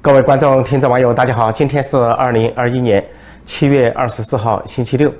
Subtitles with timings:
[0.00, 1.50] 各位观众、听众、网友，大家好！
[1.50, 3.04] 今天是二零二一年
[3.44, 5.12] 七月二十四号，星期六。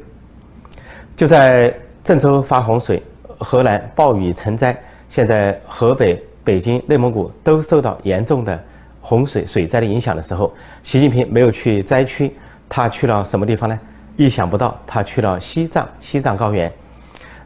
[1.16, 3.02] 就在郑州发洪水，
[3.38, 4.74] 河南暴雨成灾，
[5.08, 8.64] 现在河北、北京、内蒙古都受到严重的
[9.00, 10.54] 洪水水灾的影响的时候，
[10.84, 12.32] 习近平没有去灾区，
[12.68, 13.78] 他去了什么地方呢？
[14.16, 16.72] 意想不到，他去了西藏，西藏高原。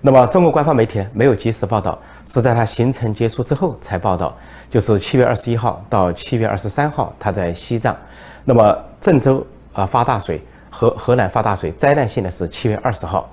[0.02, 1.98] 那么，中国官方媒体，没有及时报道。
[2.24, 4.34] 是在他行程结束之后才报道，
[4.70, 7.96] 就是七月二十一号到七月二十三号，他在西藏。
[8.44, 10.40] 那么郑州啊发大水，
[10.70, 13.28] 河河南发大水，灾难性的是七月二十号。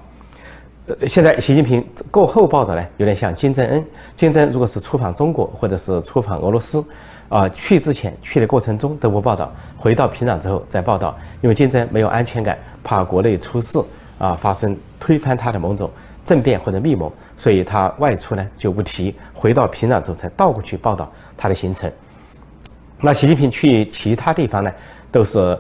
[0.88, 3.86] 呃，现在习近平过后报道呢，有点像金正恩。
[4.16, 6.84] 金正恩如果是出访中国或者是出访俄罗斯，
[7.30, 13.80] 啊，去之前去的过程中都不报道，回到平壤之后再报道，因为金正恩没有安全感，怕国内出事
[14.18, 15.90] 啊，发生推翻他的某种。
[16.26, 21.90] 政变或者密谋，所以他外出呢就不提，回到平壤之后才倒过去报道他的行程。
[23.00, 24.70] 那习近平去其他地方呢，
[25.10, 25.58] 都是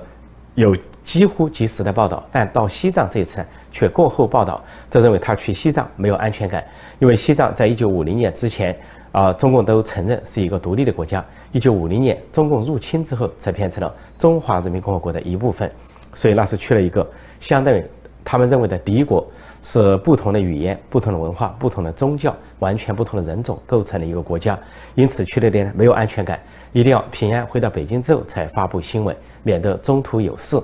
[0.55, 6.61] 有几乎及时的报道，但到西藏这一次却过后报道，这认为他去西藏没有安全感，
[6.99, 8.77] 因为西藏在一九五零年之前
[9.13, 15.71] 啊，中共都承认是一个独立的国家，一九五零年中共入侵之后才变成了中华人民共和国的一部分，
[16.13, 17.09] 所以那是去了一个
[17.39, 17.81] 相当于
[18.25, 19.25] 他们认为的敌国。
[19.61, 24.57] 是不同的语言、不同的文化、不同的宗教、完全不同的人种构成的一个国家，
[24.95, 26.39] 因此去那边没有安全感，
[26.71, 30.57] 一定要平安回到北京之后才发布新闻，免得中途有事。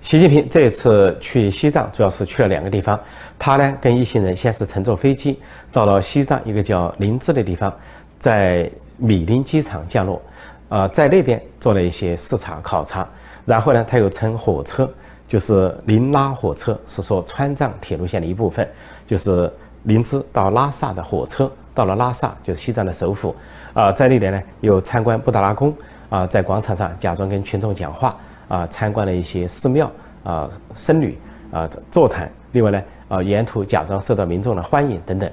[0.00, 2.98] 习近平这次去西藏，主要是去了两个地方。
[3.38, 5.40] 他呢跟一行人先是乘坐飞机
[5.72, 7.72] 到了西藏一个叫林芝的地方，
[8.18, 10.20] 在米林机场降落，
[10.68, 13.08] 呃，在那边做了一些视察考察，
[13.44, 14.92] 然后呢他又乘火车。
[15.26, 18.68] 就是林拉火车是说川藏铁路线的一部分，
[19.06, 19.52] 就是
[19.82, 23.34] 林芝到拉萨的火车到了拉萨，就是西藏的首府，
[23.74, 25.74] 啊，在那边呢又参观布达拉宫，
[26.08, 28.16] 啊，在广场上假装跟群众讲话，
[28.48, 29.90] 啊，参观了一些寺庙，
[30.24, 31.18] 啊，僧侣，
[31.50, 35.30] 啊，座谈，另外呢，啊，沿途假装受到民众的欢迎等等。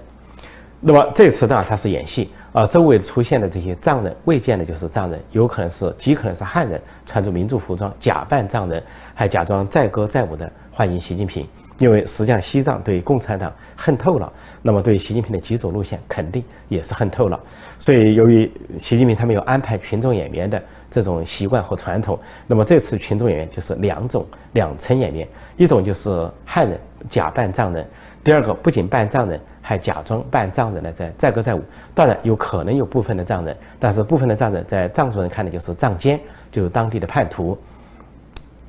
[0.85, 2.29] 那么这次呢，他是演戏。
[2.51, 8.83] 啊，周围出现的这些藏人，未见的就是藏人，有可能是极可能是汉人，穿着民族服装，假扮藏人，
[9.15, 11.47] 还假装载歌载舞的欢迎习近平。
[11.79, 17.39] 因为实际上西藏对共产党恨透了，那么对习近平的几种路线肯定也是恨透了。
[17.79, 20.61] 所以由于习近平他没有安排群众演员的
[20.91, 25.27] 这种习惯和传统，那么这次群众演员就是两种两层演员，
[25.57, 26.79] 一种就是汉人
[27.09, 27.83] 假扮藏人，
[28.23, 29.41] 第二个不仅扮藏人。
[29.63, 31.63] 还假装扮藏人呢，在载歌载舞。
[31.95, 36.19] 当然有可能有部分的藏人，但是部分的藏人在藏族人看的就是藏奸，
[36.51, 37.57] 就是当地的叛徒。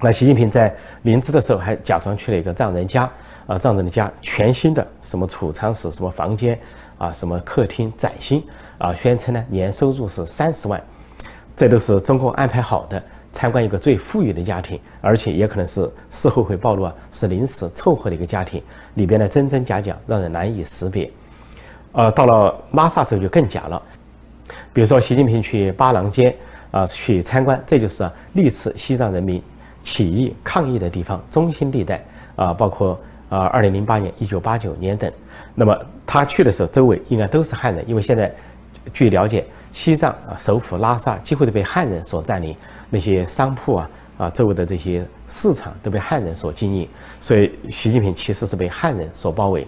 [0.00, 3.10] 那习近平在临淄的时候还假装去了一个藏人家，
[3.46, 6.58] 啊，藏人的家全新的什么储藏室、什么房间
[6.96, 8.44] 啊、什么客厅崭新
[8.78, 10.80] 啊，宣称呢年收入是三十万，
[11.56, 13.02] 这都是中共安排好的。
[13.34, 18.62] 参观一个最富裕的家庭，而且也可能是事后会暴露啊，是临时凑合的一个家庭，
[18.94, 21.10] 里边的真真假假让人难以识别。
[21.92, 23.82] 呃，到了拉萨之后就更假了，
[24.72, 26.34] 比如说习近平去巴郎街
[26.70, 29.42] 啊去参观，这就是历次西藏人民
[29.82, 32.04] 起义抗议的地方中心地带
[32.36, 35.12] 啊，包括啊二零零八年、一九八九年等。
[35.56, 38.32] 那么他去的时候，周围应该都是汉人，因为现在
[38.92, 42.56] 据了解，西藏啊首府拉萨几乎都被汉人所占领。
[42.94, 46.88] 那些商铺啊啊，周围的这些市场都被汉人所经营，
[47.20, 49.66] 所以习近平其实是被汉人所包围。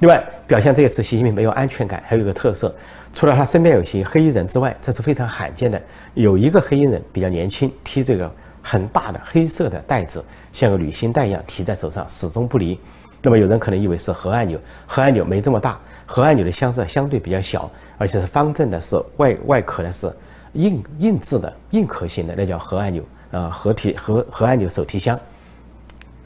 [0.00, 2.72] 另外，表现这一次习近平没有安全感，还有一个特色，
[3.14, 5.80] 除了他身边有些黑衣人之外，这是非常罕见的。
[6.12, 8.30] 有一个黑衣人比较年轻，提这个
[8.60, 12.78] 很大的黑色的袋子，像个旅行袋一样提在手上，始终不离。
[13.22, 20.12] 那么有人可能以为是核按钮，核按钮没这么大，核按钮的箱子相对比较小，而且是方正的，是外外壳呢是。
[20.54, 25.18] 硬硬质的硬壳型的那叫核按钮啊，核提核核按钮手提箱。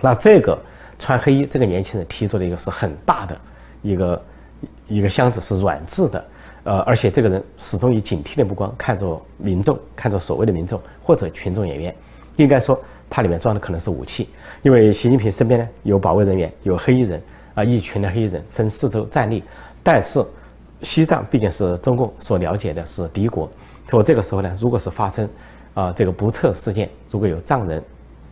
[0.01, 0.59] 那这个
[0.99, 3.41] 穿黑衣这个年轻人提着的一个是很大的
[3.83, 4.23] 一个
[4.89, 6.25] 一个箱子，是软质的。
[6.65, 11.95] 呃，而且这个人始终以警惕的目光看着民众，看着所谓的民众或者群众演员。
[12.37, 12.81] 应该说，
[13.11, 14.29] 它里面装的可能是武器，
[14.63, 17.23] 因为习近平身边呢有保卫人员，有黑衣人
[17.55, 19.43] 啊，一群的黑衣人分四周站立，
[19.83, 20.25] 但是。
[20.85, 23.49] 西藏毕竟是中共所了解的是敌国，
[23.89, 25.29] 说这个时候呢，如果是发生
[25.75, 27.83] 啊这个不测事件，如果有藏人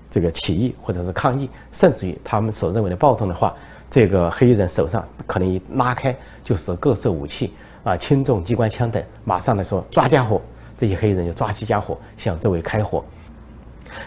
[0.09, 3.55] 这个起义或者是抗议，甚至于他们所认为的暴动的话，
[3.91, 7.53] 这个黑衣人手上可能一拉开就是各色武器
[7.85, 10.41] 啊，轻重机关枪等，马上来说抓家伙，
[10.79, 13.05] 这些黑衣人就抓起家伙向周围开火。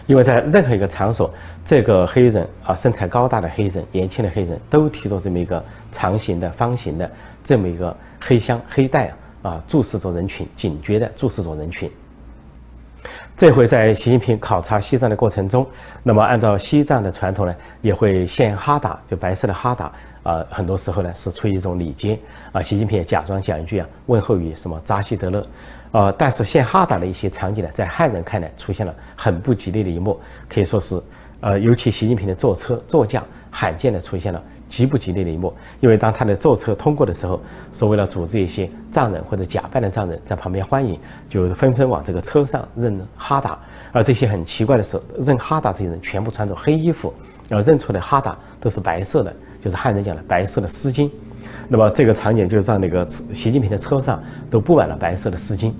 [0.06, 1.30] 因为在任何一个场所，
[1.62, 5.62] 这个黑人啊，身材高大的黑人，年轻的黑人，都提着这么一个
[5.92, 7.10] 长形的、方形的
[7.42, 11.90] 这么一个黑箱、黑袋啊，啊注视着人群，警觉的注视着人群。
[13.36, 15.66] 这回在习近平考察西藏的过程中，
[16.02, 19.92] 那么按照西藏的传统呢，也会献哈达，就白色的哈达
[20.22, 22.18] 啊，很多时候呢是出于一种礼节
[22.52, 22.62] 啊。
[22.62, 25.46] 习近平也假装讲一句啊，问候语什么扎西德勒，
[25.90, 30.18] 呃，但是献哈达的一些场景呢，在汉人看来出现了很不吉利的一幕，
[30.48, 30.98] 可以说是，
[31.44, 34.42] 呃，尤其习近平的坐车座驾罕见的出现了。
[34.66, 37.38] 极不吉利的一幕，因为当他的坐车通过的时候，
[37.70, 40.98] 说为了组织一些藏人或者假扮的藏人在旁边欢迎，
[41.28, 43.58] 就纷纷往这个车上扔哈达。
[43.92, 47.12] 而这些很奇怪的是，扔哈达这些人全部穿着黑衣服，
[47.46, 49.32] 然后认出的哈达都是白色的，
[49.62, 51.10] 就是汉人讲的白色的丝巾。
[51.68, 54.20] 那么这个场景就让那个习近平的车上
[54.50, 55.70] 都布满了白色的丝巾。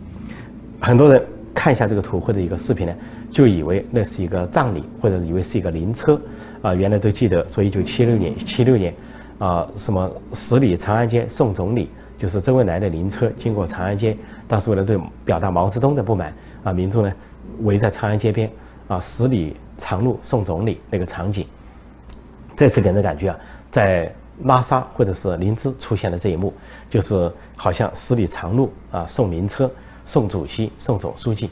[0.78, 1.20] 很多人
[1.54, 2.94] 看一下这个图或者一个视频呢，
[3.34, 6.18] 就以为那是一个葬礼，或者以为是一个灵车。
[6.62, 8.94] 啊，原来都记得说，一九七六年，七六年，
[9.38, 14.16] 啊，什么十里长安街送总理，就是周恩来的灵车经过长安街，
[14.46, 16.32] 当时为了对表达毛泽东的不满，
[16.62, 17.12] 啊，民众呢
[17.64, 18.48] 围在长安街边，
[18.86, 21.44] 啊，十里长路送总理那个场景，
[22.56, 23.38] 这次给人的感觉啊，
[23.70, 24.14] 在
[24.44, 26.54] 拉萨或者是林芝出现的这一幕，
[26.88, 29.70] 就是好像十里长路啊送灵车，
[30.04, 31.50] 送主席，送总书记，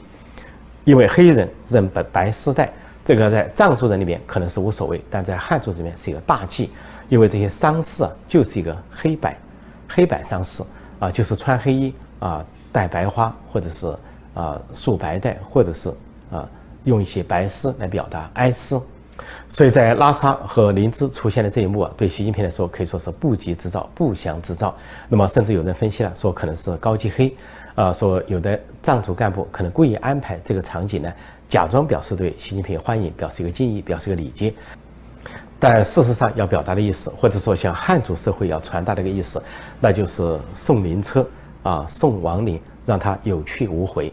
[0.83, 2.71] 因为黑人认白白丝带。
[3.05, 6.71] 这个在藏族人里面可能是无所谓，但在汉族里面是一个大忌，
[7.09, 9.37] 因为这些丧事啊就是一个黑白，
[9.89, 10.63] 黑白丧事
[10.99, 13.93] 啊，就是穿黑衣啊，戴白花，或者是
[14.33, 15.89] 啊束白带，或者是
[16.31, 16.47] 啊
[16.85, 18.81] 用一些白丝来表达哀思。
[19.49, 24.73] 所以在拉萨和林芝出现的这一幕啊，对习近平来说可以说是不吉之兆、不祥之兆。
[25.09, 27.35] 那么甚至有人分析了，说可能是高级黑，
[27.75, 31.11] 啊，说有的藏族干部可能故意安排这个场景呢。
[31.49, 34.51] 假装表示对习近平欢迎，表示一个敬意，表示一个礼节，
[35.59, 39.41] 但事实上要表达的意思，或者说向汉族社会要传达的一个意思，
[39.79, 41.27] 那就是送灵车
[41.61, 44.11] 啊，送亡灵，让他有去无回。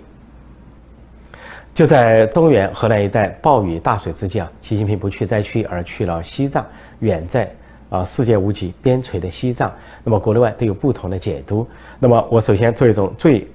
[1.72, 6.66] 就在中原河南一带暴雨大水之际啊，习近平不去灾区，而去了西藏，
[6.98, 7.50] 远在
[7.90, 9.70] 啊世界无极边陲的西藏。
[10.02, 11.66] 那么国内外都有不同的解读。
[11.98, 13.46] 那么我首先做一种最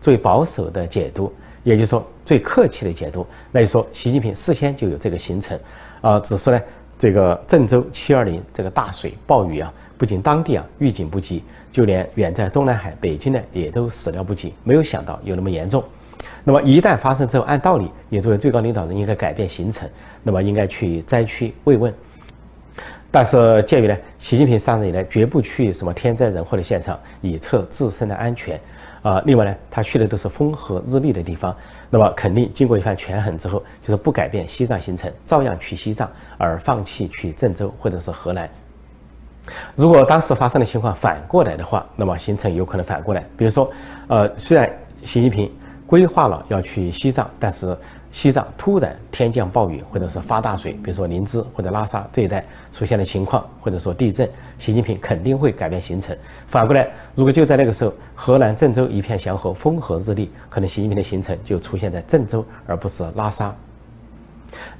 [0.00, 1.32] 最保守的解读。
[1.64, 5.56] 也就是说，最客气的解读，那就说习近平事先就有这个行程，
[6.00, 6.60] 啊，只是呢，
[6.98, 15.84] 这个郑州七二零这个大水暴雨啊，不仅当地啊预警不及，就连远在中南海北京呢也都始料不及，没有想到有那么严重。
[16.42, 19.88] 那么一旦发生之后，按道理，你作为最高领导人应该改变行程，
[20.24, 21.94] 那么应该去灾区慰问。
[23.12, 28.58] 但是鉴于呢，习近平上任以来绝不去什么天灾人祸的现场，以测自身的安全。
[29.02, 31.54] 啊，另外呢，他去的都是风和日丽的地方，
[31.90, 38.48] 那么肯定经过一番权衡之后，就是不改变西藏行程，照样去西藏，而放弃去郑州或者是河南。
[39.74, 43.70] 如果当时发生的情况反过来的话，那么行程有可能反过来，比如说，
[44.06, 44.70] 呃，虽然
[45.04, 45.52] 习近平
[45.86, 47.76] 规划了要去西藏，但是。
[48.12, 54.28] 西藏突然天降暴雨，或者是发大水，比如说林芝或者拉萨这一带出现了情况，或者说地震，
[54.58, 56.14] 习近平肯定会改变行程。
[56.46, 63.52] 反过来，如果就在那个时候，河南郑州一片祥和，风和日丽，可能习近平的行程就出现在郑州，而不是拉萨。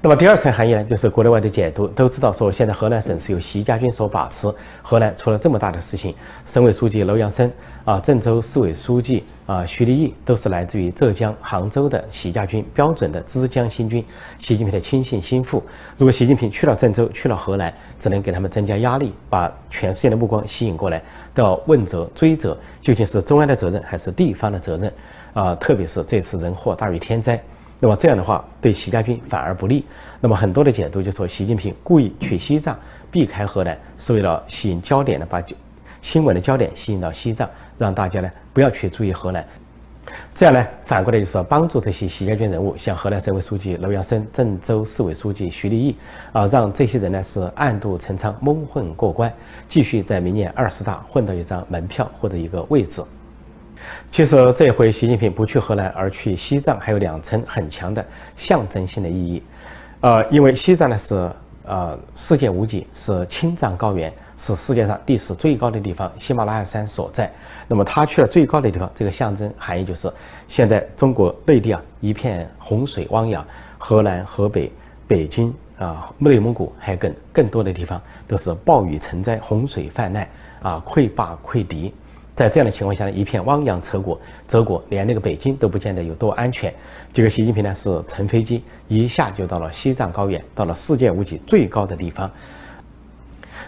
[0.01, 4.53] 那么第二层含义呢，就是国内外的解读都知道，说现在河南省是由习家军所把持。
[4.83, 6.15] 河南出了这么大的事情，
[6.45, 7.51] 省委书记楼阳生
[7.85, 14.05] 啊，郑州市委书记啊徐立毅都是来自于浙江杭州的习家军，标准的枝江新军，
[14.39, 15.63] 习近平的亲信心腹。
[15.97, 21.03] 如果习近平去了郑州，去了河南，只能给他们增加压力，把全世界的目光吸引过来，
[21.33, 24.93] 都要问责追责，究竟是中央的责任还是地方的责任？
[25.33, 27.43] 啊，特别是这次人祸大于天灾。
[27.85, 29.85] 那么这样的话，对习家军反而不利。
[30.21, 32.79] 那么很多的解读就说，习近平故意去西藏，
[33.11, 35.43] 避开河南，是为了吸引焦点呢，把
[36.01, 39.45] 新闻的焦点吸引到西藏，让大家呢不要去注意河南。
[40.33, 45.97] 这样呢，反过来就是帮助这些习家军人物，像河南省委书记楼阳生、郑州市委书记徐立毅
[46.33, 49.35] 啊，让这些人呢是暗度陈仓、蒙混过关，
[49.67, 53.03] 继续在明年二十大混到一张门票或者一个位置。
[54.11, 58.05] 其实这回习近平不去河南而去西藏，还有两层很强的
[58.37, 59.43] 象征性的意义。
[60.01, 61.31] 呃，因为西藏呢是
[61.65, 67.33] 呃世界无极，是青藏高原，是世界上地势最高的地方，喜马拉雅山所在。
[67.69, 70.13] 那么他去了最高的地方，这个象征含义就是
[70.49, 73.47] 现在中国内地啊一片洪水汪洋，
[73.79, 74.71] 河南、河北、
[75.07, 80.29] 北京啊、内蒙古还有更更多的地方都是暴雨成灾，洪水泛滥
[80.61, 81.95] 啊，溃坝溃堤。
[82.35, 86.73] 在这样的情况下呢，一片汪洋泽国，泽国连那个北京都不见得有多安全。
[87.13, 92.31] 这个习近平呢是乘飞机一下就到了西藏高原，到了世界屋脊最高的地方。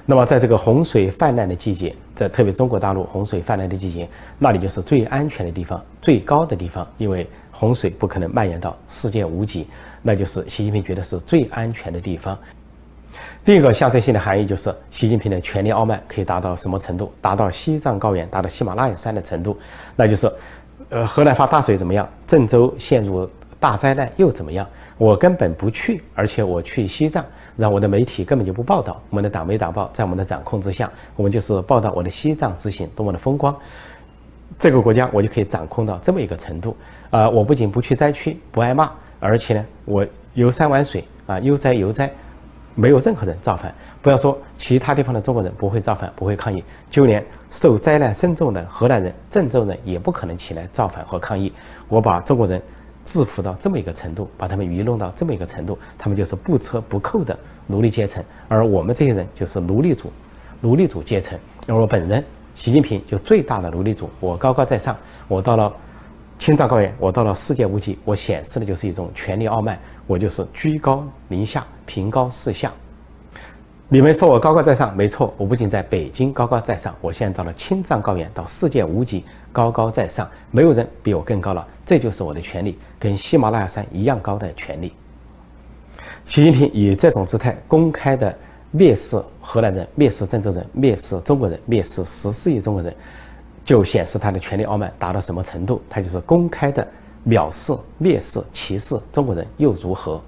[0.07, 9.67] 那么在这个洪水泛滥的季节，在特别中国大陆洪水泛滥的季节，那里就是最安全的地方、最高的地方，因为洪水不可能蔓延到世界无极，
[10.03, 12.37] 那就是习近平觉得是最安全的地方。
[13.45, 17.13] 另一个象征性的含义就是，习近平的权力傲慢可以达到什么程度？
[17.21, 19.59] 达到西藏高原、达到喜马拉雅山的程度，
[19.97, 20.33] 那就是，
[20.89, 22.09] 呃，河南发大水怎么样？
[22.27, 23.29] 郑州陷入
[23.61, 24.67] 大灾难又怎么样？
[24.97, 27.25] 我根本不去，而且我去西藏，
[27.57, 29.01] 让我的媒体根本就不报道。
[29.11, 33.55] 我们的党媒党报在我们的掌控之下，我们就是报道我的西藏之行多么的风光。
[34.59, 36.77] 这个国家我就可以掌控到这么一个程度
[37.11, 37.29] 啊！
[37.29, 42.09] 我不仅不去灾区，不挨骂，而且呢，我游山玩水啊，悠哉悠哉。
[42.75, 51.53] 没有任何人造反，不要说其他地方的中国人不会造反、不会抗议，就连受灾难深重的河南人、郑州人也不可能起来造反和抗议。
[51.89, 52.61] 我把中国人
[53.05, 60.13] 制服到这么一个程度，把他们愚弄到这么一个程度，他们就是不折不扣的奴隶阶层，而我们这些人就是奴隶主、
[60.61, 61.39] 奴隶主阶层。
[61.69, 64.97] 而我本人习近平就最大的奴隶主，我高高在上，
[65.29, 65.73] 我到了
[66.39, 69.79] 青藏高原，我到了世界无极，我显示的就是一种权力傲慢。
[70.07, 72.71] 我就是居高临下，平高四下。
[73.89, 75.33] 你们说我高高在上，没错。
[75.39, 81.67] 我不仅在北京高高在上，我现在到了青藏高原，到世界无极，高高在上，没有人比我更高了。
[81.87, 84.93] 这就是我的权利，跟喜马拉雅山一样高的权利。
[86.27, 88.37] 习近平以这种姿态公开的
[88.75, 92.95] 蔑视河南人、蔑视郑州人、蔑视中国人、蔑视十四亿中国人，
[93.65, 95.83] 就显示他的权力傲慢达到什么程度。
[95.89, 96.87] 他就是公开的。
[97.27, 100.21] 藐视、蔑视、歧视中国人又如何？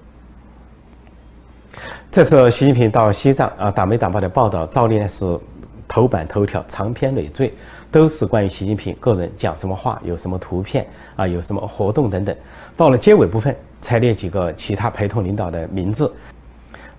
[2.11, 5.39] 这次习近平到西藏啊，党媒党报的报道照例呢是
[5.87, 7.53] 头版头条，长篇累赘，
[7.91, 12.35] 都是关于习近平个人讲什么话，有什么图片啊，有什么活动等等。
[12.79, 16.11] 到了结尾部分，才列几个其他陪同领导的名字，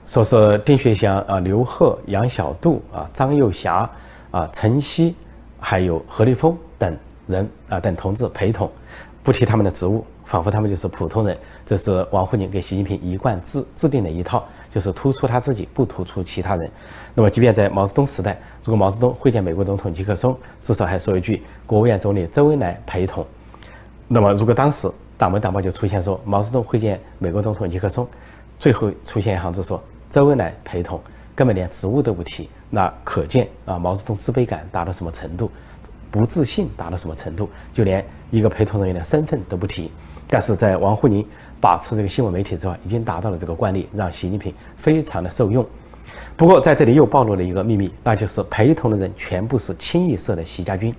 [0.06, 3.90] 说是丁薛祥啊、刘鹤、杨晓渡啊、张又侠
[4.30, 5.16] 啊、陈希，
[5.60, 6.98] 还有何立峰等
[7.28, 8.70] 人啊等同志陪同。
[9.24, 11.38] 不提他们的职务，仿佛他们就是普通人。
[11.66, 16.72] 这是王沪宁给习近平一贯制制定的一套，就是突出他自己，不突出其他人。
[17.14, 23.26] 那么，即便在毛泽东时代，如果毛泽东会见美国总统尼克松，至少还说一句“国务院总理周恩来陪同”。
[24.08, 28.08] 那么，如果当时党媒党报就出现说毛泽东会见美国总统尼克松，
[28.58, 31.02] 最后出现一行字说“周恩来陪同”，
[31.38, 35.52] 根本连职务都不提，那可见啊，毛泽东自卑感达到什么程度？
[36.10, 37.48] 不自信达到什么程度？
[37.72, 39.92] 就连一个陪同人员的身份都不提。
[40.28, 41.24] 但是在王沪宁
[41.62, 45.64] 把持这个新闻媒体之外，已经达到了这个惯例，让习近平非常的受用。
[46.36, 50.92] 不过在这里又暴露了一个秘密，那就是陪同的人全部是清一色的习家军。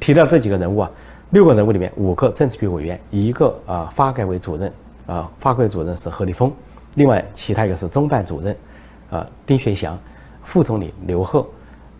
[0.00, 0.90] 提到这几个人物啊，
[1.28, 4.72] 六个人物里面五个政治局委员，一个啊发改委主任
[5.04, 6.50] 啊发改委主任是何立峰，
[6.94, 8.56] 另外其他一个是中办主任
[9.10, 9.98] 啊丁薛祥，
[10.42, 11.46] 副总理刘鹤，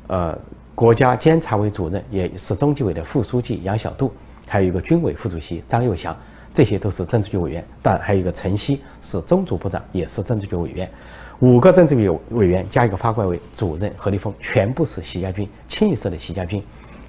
[0.06, 0.38] 呃。
[0.76, 4.12] 国家监察委主任也是中纪委的副书记杨晓渡，
[4.48, 6.16] 还有一个军委副主席张又祥，
[6.52, 7.64] 这些都是政治局委员。
[7.80, 10.90] 但还有一个陈希是中组部长，也是政治局委员。
[11.38, 16.60] 五个政治局委员加一个发改委主任何立峰，全部是习家军，清一色的习家军，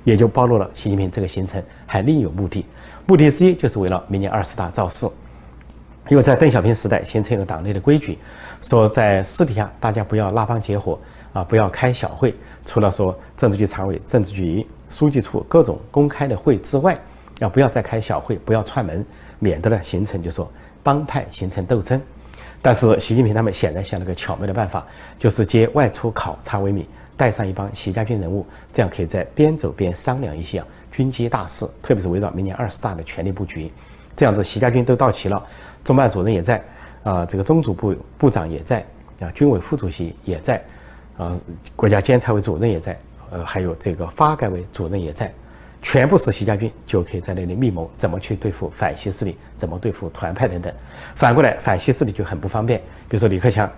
[0.04, 2.64] 也就暴露了习近平这个行程还另有目的。
[3.08, 5.08] 目的之一就是为了明年二十大造势。
[6.07, 8.19] 因为在邓小平时代形成一个党内的规矩，
[8.62, 11.00] 说在私底下大家不要拉帮结伙
[11.33, 12.33] 啊，不要开小会。
[12.63, 16.95] 除了说政治局常委、政治局书记处各种公开的会之外，
[17.39, 19.03] 要不要再开小会，不要串门，
[19.39, 20.51] 免得呢形成就说
[20.83, 22.00] 帮派形成斗争。
[22.62, 24.85] 但是习近平他们显然想了个巧妙的办法，
[25.17, 26.85] 就是借外出考察为名，
[27.17, 33.71] 带上一帮习家军人物，这样可以在边走边商量一些军机大事，特别是围绕明年二十大的权力布局。
[34.15, 35.43] 这样子，习家军都到齐了，
[35.84, 36.63] 中办主任也在，
[37.03, 38.86] 啊，这个中组部部长也在，
[39.19, 40.63] 啊，军委副主席也在。
[41.17, 41.34] 啊，
[41.77, 45.34] 国家监察委主任也在，呃，还有这个发改委主任也在，
[45.81, 50.74] 全部是习家军，就可以在那里密谋怎么去对付反西势力，怎么对付团派等等。
[51.15, 53.72] 反过来，反西势力就很不方便，比如说李克强、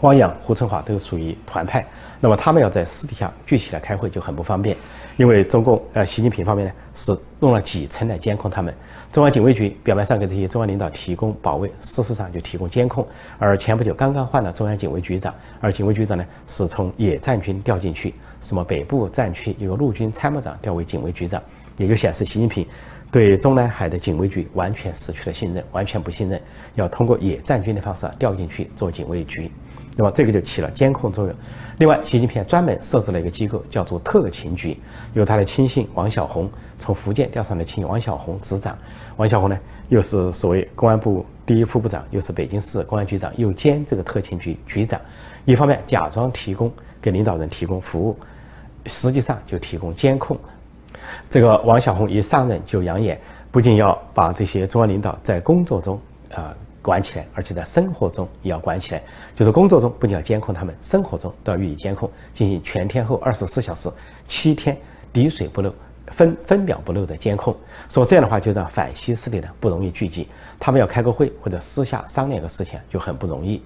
[0.00, 1.86] 汪洋、胡春华都属于团派，
[2.18, 4.74] 那么他们要在私底下聚起来开会就很不方便，
[5.18, 8.74] 因为中共呃习近平方面呢是用了几层来监控他们。
[9.10, 13.06] 中央警卫局表面上给这些中央领导提供保卫，事实上就提供监控。
[13.38, 21.42] 而前不久刚刚换了中央警卫局长，而警卫局长呢是从野战军调进去，什么北部战区有个陆军参谋长调为警卫局长，
[21.76, 22.66] 也就显示习近平
[23.10, 26.40] 对中南海的警卫局完全失去了信任，完全不信任，
[26.74, 29.50] 要通过野战军的方式调进去做警卫局。
[29.96, 31.34] 那么这个就起了监控作用。
[31.78, 34.78] 另外，习近平专门设置了一个机构，叫做特勤局，
[35.12, 38.78] 由他的亲信王小红从福建调上的亲王小红执掌。
[39.16, 45.00] 王小红呢，又是所谓公安部第一副部长，又是北京市公安局长，又兼这个特勤局局长。
[45.44, 48.16] 一方面假装提供给领导人提供服务，
[48.86, 50.38] 实际上就提供监控。
[51.30, 53.18] 这个王小红一上任就扬言，
[53.50, 56.00] 不仅要把这些中央领导在工作中
[56.34, 59.02] 啊管起来，而且在生活中也要管起来。
[59.34, 63.90] 就是工作中不仅要监控他们，生活中都要予以监控，进行全天候二十四小时、
[64.26, 64.76] 七天
[65.12, 65.72] 滴水不漏、
[66.08, 67.56] 分分秒不漏的监控。
[67.88, 70.28] 说这样的话，就让反西势力呢不容易聚集，
[70.58, 73.62] 他们要开个会或者私下商量个事情就很不容易。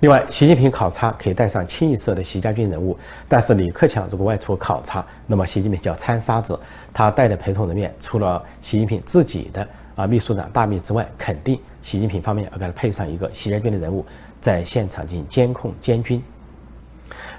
[0.00, 2.98] 另外，习近平考察可以带上清一色的习家军人物，
[3.28, 6.58] 但是李克强如果外出考察，那么习近平叫掺沙子。
[6.92, 14.04] 他带的陪同人员除了习近平自己的啊秘书长大秘之外，肯定习近平方面要给他配上一个习家军的人物，
[14.40, 16.22] 在现场进行监控监军。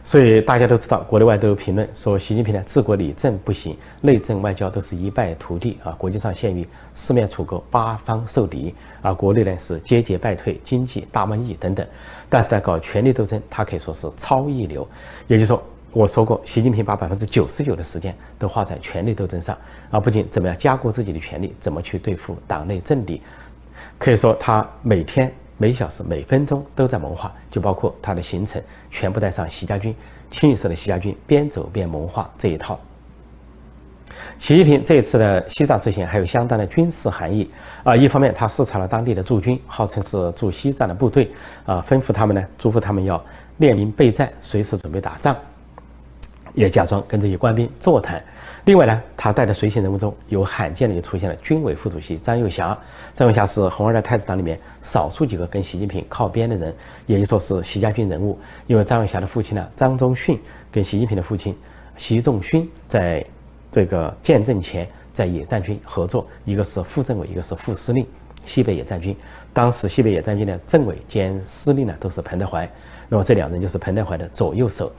[0.06, 5.96] 所以大家都知道，国内外都有评论说，习近平的治国理政不行，内政外交都是一败涂地啊！
[5.98, 9.14] 国际上陷于四面楚歌、八方受敌啊！
[9.14, 11.88] 国内呢是节节败退、经济大瘟疫等等。
[12.30, 14.86] 但是在搞权力斗争，他可以说是超一流。
[15.28, 19.58] 也就是说，我说过，习近平把百分之九十九的时间都花在权力斗争上
[19.90, 20.02] 啊！
[20.02, 23.22] 不仅怎么样加固自己的权力，怎么去对付党内政敌，
[23.98, 25.34] 可以说他每天。
[25.58, 29.96] 每小时每分钟都在谋划，就包括他的行程，全部带上习家军，
[30.30, 32.80] 清一色的习家军，边走边谋划这一套。
[34.38, 37.50] 习近平这一次的西藏之行还有相当的军事含义
[37.84, 41.32] 啊，一方面他视察了当地的驻军，号称是驻西藏的部队
[41.66, 43.24] 啊，吩咐他们呢，嘱咐他们要
[43.58, 45.36] 练兵备战，随时准备打仗，
[46.54, 48.24] 也假装跟这些官兵座谈。
[48.66, 52.78] 另外呢，他带的随行人物中有罕见的就出现了军委副主席张又侠。
[53.14, 56.74] 张又侠是红二代太子党里面少数几个跟习近平靠边的人，
[57.06, 58.40] 也就说是习家军人物。
[58.66, 60.40] 因为张又侠的父亲呢，张宗逊
[60.72, 61.54] 跟习近平的父亲
[61.98, 63.26] 习仲勋在
[63.70, 68.08] 这个建政前在野战军合作，一个是副政委，一个是副司令，
[68.46, 69.14] 西北野战军。
[69.52, 72.70] 当时西北野战军的政委兼司令呢都是彭德怀，
[73.10, 74.90] 那么这两人就是彭德怀的左右手。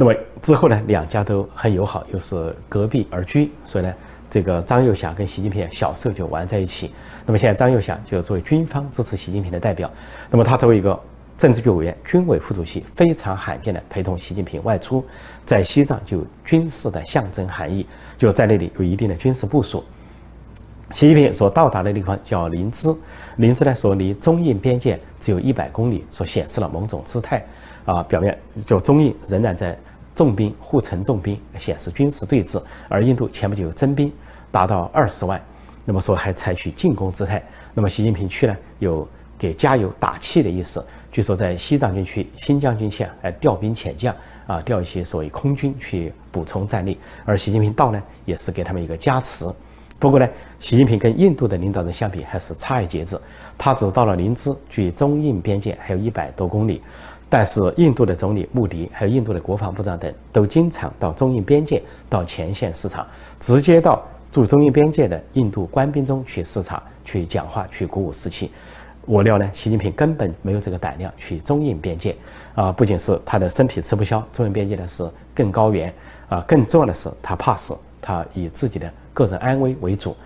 [0.00, 3.92] 那么之后呢，两家都很友好，又是隔壁而居，所以呢，
[4.30, 6.92] 这个张又侠跟习近平小时候就玩在一起。
[7.26, 9.90] 那么现在张又侠就作为军方支持习近平的代表，
[10.30, 10.96] 那么他作为一个
[11.36, 15.04] 政治局委员、军委副主席，非常罕见的陪同习近平外出，
[15.44, 17.84] 在西藏就有军事的象征含义，
[18.16, 19.82] 就在那里有一定的军事部署。
[20.92, 22.94] 习近平所到达的地方叫林芝，
[23.38, 27.44] 林芝呢说离中印边界只有一百公里，所显示了某种姿态。
[27.88, 29.74] 啊，表面就中印仍然在
[30.14, 34.12] 重兵护城重兵，显示军事对峙，而印度前不久有增兵
[34.50, 35.40] 达到二十万，
[35.86, 37.42] 那么说还采取进攻姿态。
[37.72, 40.84] 那么习近平去呢，有给加油打气的意思。
[41.10, 44.14] 据说在西藏军区、新疆军区啊，还调兵遣将
[44.46, 46.98] 啊，调一些所谓空军去补充战力。
[47.24, 49.46] 而习近平到呢，也是给他们一个加持。
[49.98, 50.28] 不过呢，
[50.60, 53.18] 习近平跟印度的领导人相比还是差一截子，
[53.56, 56.82] 他只到了林芝，距中印边界还有一百多公里。
[57.30, 63.06] 但是，印度的总理穆迪，还有印度的国防部长等，都经常到中印边界、到前线视察，
[63.38, 68.50] 直接到驻中印边界的印度官兵中去视察、去讲话、去鼓舞士气。
[69.04, 72.16] 我料呢，习近平根本没有这个胆量去中印边界，
[72.54, 75.92] 啊，不仅是他的身体吃不消，中印边界呢是更高原，
[76.30, 80.16] 啊，更重要的是他怕死，他以自己的个人安危为主。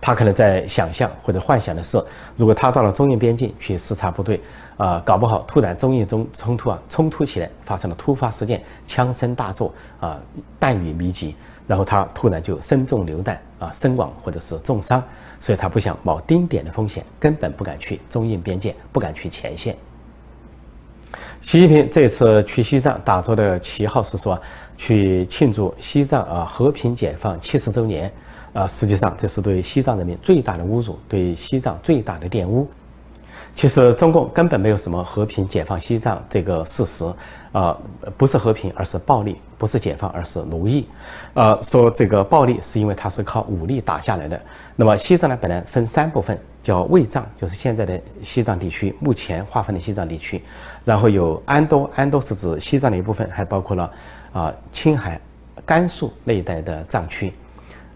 [0.00, 2.02] 他可能在想象或者幻想的是，
[2.36, 4.40] 如果他到了中印边境去视察部队，
[4.76, 10.16] 啊，搞不好突然中印中冲突啊，冲突起来，发生了突发事件，枪声大作啊，
[10.60, 11.34] 弹雨密集，
[11.66, 15.02] 然后他突然就身中流弹啊，身亡或者是重伤，
[15.40, 19.76] 所以他不想冒丁点的风险，根本不敢去中印边界，不敢去前线。
[21.40, 24.40] 习近平这次去西藏打着的旗号是说，
[24.76, 28.12] 去庆祝西藏啊和平解放七十周年。
[28.52, 32.66] 啊，实际上这是对西藏人民最大的侮辱，对西藏最大的玷污。
[33.54, 37.04] 其实中共根本没有什么和平解放西藏这个事实，
[37.50, 37.76] 啊，
[38.16, 40.86] 不是和平，而是暴力；不是解放，而是奴役。
[41.34, 44.40] 呃，说这个暴力是因为它是靠武力打下来的。
[44.76, 50.40] 那么西藏呢，本来分三部分，叫卫藏，就是现在的西藏地区，目前划分的西藏地区。
[50.84, 53.90] 然后有安多，安多是指西藏的一部分，还包括了
[54.32, 55.20] 啊青海、
[55.66, 57.32] 甘肃那一带的藏区。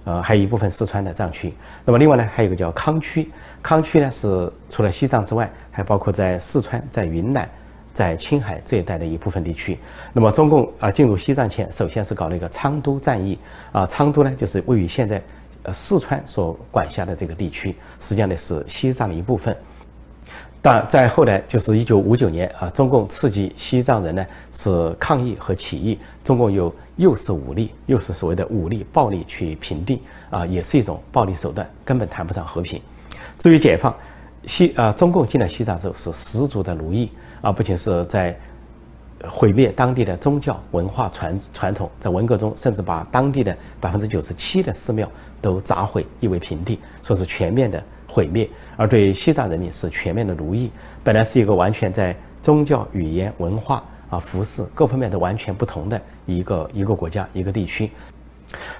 [0.04, 1.54] 呃，还有一部分四川的藏区。
[1.84, 3.30] 那么另外呢，还有一个叫康区。
[3.62, 7.48] 康区呢是除了西藏之外，还包括在四川、在云南、
[7.92, 9.78] 在青海这一带的一部分地区。
[10.12, 13.38] 那么中共啊进入西藏前，首先是搞了一个昌都战役。
[13.70, 15.22] 啊，昌都呢就是位于现在
[15.62, 19.56] 呃四川所管辖的这个地区，实际上呢是西藏的一部分。
[20.64, 32.80] 但在后来，就是一九五九年啊，中共刺激西藏人呢是抗议和起义，中共又又是武力，又是所谓的武力暴力去平定啊，也是一种暴力手段，根本谈不上和平。
[33.40, 33.92] 至于解放，
[34.44, 38.38] 西啊，中共进了西藏之后是十足的奴役啊，不仅是在
[39.28, 48.48] 毁灭当地的宗教文化传传统，在文革中甚至把当地的百分之九十七的寺庙都砸毁夷为平地，说是全面的毁灭。
[48.76, 50.70] 而对西藏人民是全面的奴役。
[51.02, 57.90] 本来是一个完全在宗教、语言、文化啊、服饰各方面都完全不同的一个一个国家、一个地区。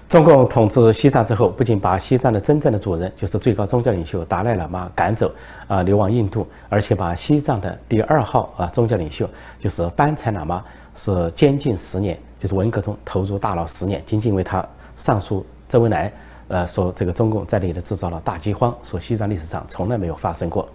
[0.07, 5.33] 中共统治西藏之后，不仅把西藏的真正的主人，就是最高宗教领袖达赖喇嘛赶走，
[5.67, 9.27] 啊，流亡印度，而且把西藏的第二号啊宗教领袖，
[9.59, 10.63] 就是班禅喇嘛，
[10.95, 14.63] 是监禁十年，就是文革中投入大牢十年，仅仅为他
[14.95, 16.13] 上诉周恩来，
[16.53, 20.69] 呃，说这个中共在那里制造了大饥荒，说西藏历史上从来没有发生过。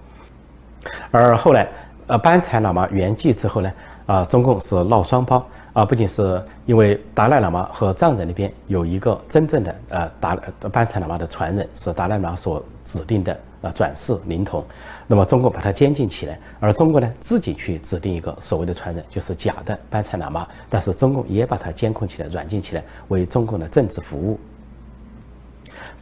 [1.11, 1.69] 而后来，
[2.07, 3.71] 呃，班禅喇嘛圆寂之后呢，
[4.07, 5.45] 啊，中共是闹双胞。
[5.73, 10.35] 啊，不仅是因为达赖喇嘛和藏人那边有一个真正的呃达
[10.71, 14.65] 班禅喇嘛的传人，是达赖喇嘛所指定的呃转世灵童，
[15.05, 24.39] 那么中国把他监禁起来，而中国呢自己去指定一个所谓的传人，就是假的班禅喇嘛，但是中共也把他监控起来、软禁起来，为中共的政治服务。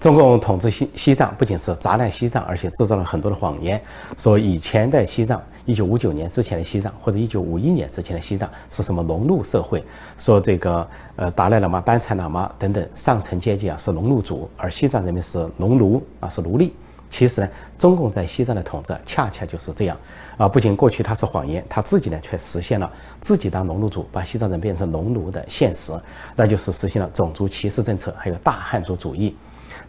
[0.06, 3.82] 中共统治西西藏，不仅是砸烂西藏，而且制造了很多的谎言，
[4.20, 5.42] 说以前的西藏。
[5.66, 9.84] 一九五九年之前的西藏，或者一九五一年之前的西藏是什么农奴社会？
[10.16, 16.76] 说这个呃达赖喇嘛、班禅喇嘛等等上层阶级啊是农奴主，而西藏人民是农奴啊是奴隶。
[17.10, 19.98] 其实呢，中共在西藏的统治恰恰就是这样
[20.38, 20.48] 啊！
[20.48, 22.88] 不仅过去它是谎言，他自己呢却实现了
[23.20, 25.92] 自己当农奴主，把西藏人变成农奴的现实，
[26.36, 29.36] 那就是实现了种族歧视政策，还有大汉族主义。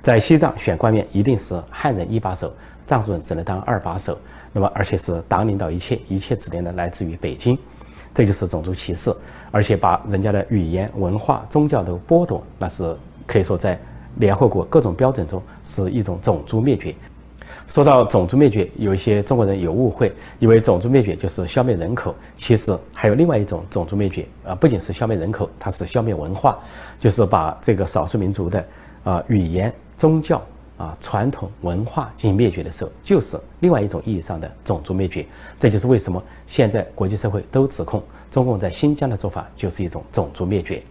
[0.00, 2.52] 在西藏选官员一定是汉人一把手，
[2.86, 4.18] 藏族人只能当二把手。
[4.52, 7.58] 那么，而且是党领导一切，一切指令呢来自于北京，
[8.14, 9.14] 这就是种族歧视，
[9.50, 13.78] 而且把人家的语言、文化、宗教都剥夺，那是可以说在
[14.16, 16.94] 联合国各种标准中是一种种族灭绝。
[17.66, 26.58] 说到种族灭绝，有一些中国人有误会，以为种族灭绝就是消灭人口，其实还有另外一种种族灭绝啊，不仅是消灭人口，它是消灭文化，
[26.98, 28.64] 就是把这个少数民族的
[29.06, 30.42] 啊语言、宗教。
[30.78, 35.24] 啊，传统文化进行灭绝的时候，就是另外一种意义上的种族灭绝。
[35.58, 40.82] 这就是为什么现在国际社会都指控中共在新疆的做法就是一种种族灭绝。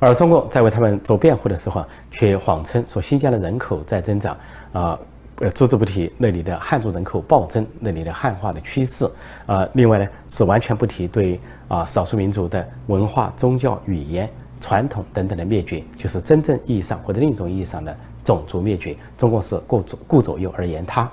[0.00, 4.36] 而中共在为他们做辩护的时候，却谎称说新疆的人口在增长，
[4.72, 4.98] 啊，
[5.36, 9.08] 呃，只字不提那里的汉族人口暴增，那里的汉化的趋势，
[9.46, 14.28] 啊，另外呢是完全不提对啊少数民族的文化、宗教、语言、
[14.60, 17.96] 传统等等的灭绝，就是真正意义上或者另一种意义上的。
[18.22, 21.10] 种族灭绝，中共是顾左顾左右而言他。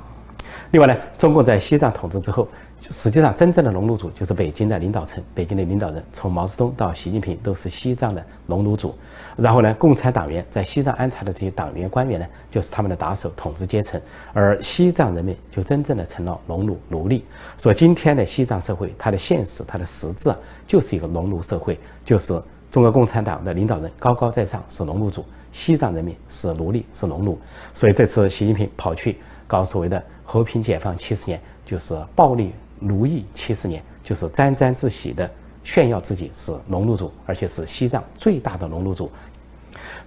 [0.72, 2.46] 另外呢，中共在西藏统治之后，
[2.82, 8.94] 实际上真正的农奴主就是北京的领导层，北京的领导人从毛泽东到习近平都是西藏的农奴主。
[9.38, 14.00] 然后呢，共产党员在西藏安插的这些党员官员呢，就是他们的打手、统治阶层，
[14.34, 17.24] 而西藏人民就真正的成了农奴奴隶。
[17.56, 25.26] 所以今天的西藏社会，它的现实、它的实质啊，就是一个农奴社会，就是中国共产党的领导人高高在上是农奴主。
[25.54, 27.40] 西藏人民是奴隶，是农奴，
[27.74, 35.28] 所以这次习近平跑去搞所谓的和平解放七十年，就是暴力奴役七十年，就是沾沾自喜的
[35.64, 39.10] 炫耀自己是农奴主，而且是西藏最大的农奴主。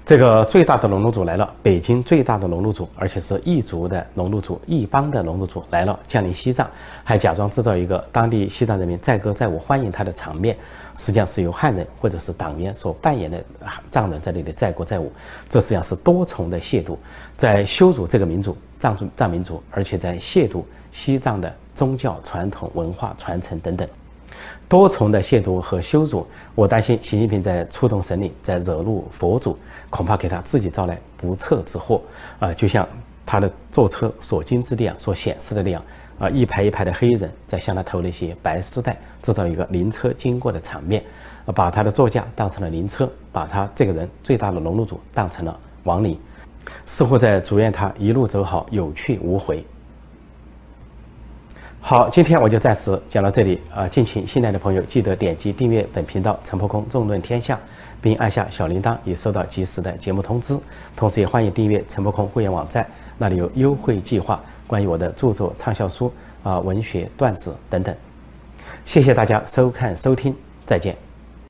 [0.04, 6.68] 这个最大的农奴主来了，北京最大的农奴主，而且是异族的农奴主、异邦的农奴主来了，降临西藏，
[7.02, 10.56] 还假装制造一个当地西藏人民载歌载舞欢迎他的场面，
[11.00, 13.42] 实际上是由汉人或者是党员所扮演的
[13.90, 15.10] 藏人在那里载歌载舞，
[15.48, 16.94] 这实际上是多重的亵渎，
[17.38, 23.88] 在羞辱这个民族藏族藏民族，而且在亵渎西藏的宗教传统文化传承等等。
[24.68, 29.58] 多重的亵渎和羞辱，我担心习近平在触动神灵，在惹怒佛祖，
[29.88, 32.02] 恐怕给他自己招来不测之祸
[32.38, 32.52] 啊！
[32.52, 32.86] 就像
[33.24, 35.82] 他的坐车所经之地啊，所显示的那样
[36.20, 41.02] 啊，一排一排的黑人在向他投那些白丝带，制造一个灵车经过的场面，
[41.54, 46.18] 把他的座驾当成了灵车，把他这个人最大的农奴主当成了亡灵，
[46.84, 49.64] 似乎在祝愿他一路走好，有去无回。
[51.82, 53.88] 好，今天我就暂时讲到这里啊！
[53.88, 57.58] 敬请新来的朋友记得点击订阅本频道“陈破空纵论天下”，
[58.02, 60.54] 并按下小铃铛，以收到及时的节目通知。
[60.94, 66.12] 同时，也欢迎订阅陈破空会员网站，那里有优惠计划，关于我的著作、畅销书
[66.44, 67.92] 啊、文学段子等等。
[68.84, 70.32] 谢谢大家收看收听，
[70.64, 71.09] 再见。